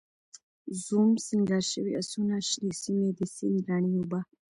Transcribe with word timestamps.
زوم، 0.83 1.09
سینګار 1.25 1.63
شوي 1.73 1.91
آسونه، 2.01 2.35
شنې 2.49 2.71
سیمې، 2.81 3.09
د 3.17 3.19
سیند 3.35 3.59
رڼې 3.67 3.91
اوبه 3.97 4.19